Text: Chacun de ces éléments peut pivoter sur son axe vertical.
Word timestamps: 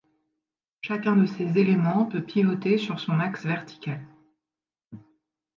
Chacun 0.81 1.15
de 1.15 1.27
ces 1.27 1.59
éléments 1.59 2.07
peut 2.07 2.23
pivoter 2.23 2.79
sur 2.79 2.99
son 2.99 3.19
axe 3.19 3.45
vertical. 3.45 4.01